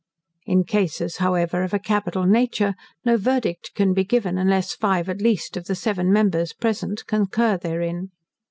[0.47, 2.73] In cases, however, of a capital nature,
[3.05, 7.55] no verdict can be given, unless five, at least, of the seven members present concur
[7.55, 8.09] therein.